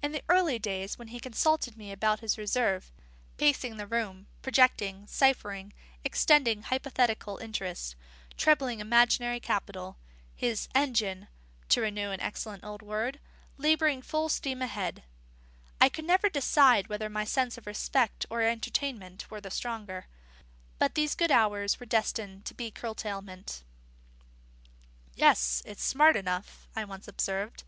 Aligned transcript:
In 0.00 0.12
the 0.12 0.22
early 0.30 0.58
days 0.58 0.98
when 0.98 1.08
he 1.08 1.20
consulted 1.20 1.76
me 1.76 1.90
without 1.90 2.22
reserve, 2.22 2.90
pacing 3.36 3.76
the 3.76 3.86
room, 3.86 4.26
projecting, 4.40 5.06
ciphering, 5.06 5.74
extending 6.04 6.62
hypothetical 6.62 7.36
interests, 7.36 7.94
trebling 8.38 8.80
imaginary 8.80 9.40
capital, 9.40 9.98
his 10.34 10.70
"engine" 10.74 11.28
(to 11.68 11.82
renew 11.82 12.10
an 12.12 12.20
excellent 12.22 12.64
old 12.64 12.80
word) 12.80 13.20
labouring 13.58 14.00
full 14.00 14.30
steam 14.30 14.62
ahead, 14.62 15.02
I 15.82 15.90
could 15.90 16.06
never 16.06 16.30
decide 16.30 16.86
whether 16.88 17.10
my 17.10 17.24
sense 17.26 17.58
of 17.58 17.66
respect 17.66 18.24
or 18.30 18.40
entertainment 18.40 19.30
were 19.30 19.42
the 19.42 19.50
stronger. 19.50 20.06
But 20.78 20.94
these 20.94 21.14
good 21.14 21.30
hours 21.30 21.78
were 21.78 21.84
destined 21.84 22.46
to 22.46 22.70
curtailment. 22.70 23.64
"Yes, 25.14 25.60
it's 25.66 25.84
smart 25.84 26.16
enough," 26.16 26.66
I 26.74 26.86
once 26.86 27.06
observed. 27.06 27.64